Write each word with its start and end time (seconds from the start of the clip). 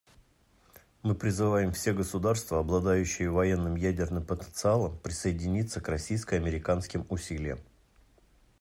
Мы 1.03 1.13
призываем 1.13 1.73
все 1.73 1.93
государства, 1.93 2.57
обладающие 2.59 3.29
военным 3.29 3.75
ядерным 3.75 4.25
потенциалом, 4.25 4.97
присоединиться 4.97 5.79
к 5.79 5.87
российско-американским 5.89 7.05
усилиям. 7.07 7.59